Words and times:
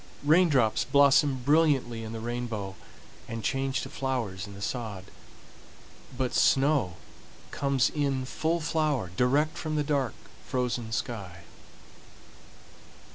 Raindrops 0.23 0.83
blossom 0.83 1.43
brilliantly 1.45 2.03
in 2.03 2.11
the 2.11 2.19
rainbow, 2.19 2.75
and 3.27 3.43
change 3.43 3.81
to 3.81 3.89
flowers 3.91 4.47
in 4.47 4.55
the 4.55 4.59
sod, 4.63 5.05
but 6.17 6.33
snow 6.33 6.97
comes 7.51 7.91
in 7.91 8.25
full 8.25 8.59
flower 8.61 9.11
direct 9.15 9.59
from 9.59 9.75
the 9.75 9.83
dark, 9.83 10.15
frozen 10.43 10.91
sky. 10.91 11.41